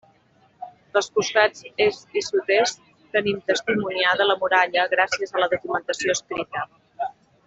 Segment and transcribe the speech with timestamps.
[0.95, 2.81] Dels costats est i sud-est,
[3.17, 6.65] tenim testimoniada la muralla gràcies a la documentació escrita.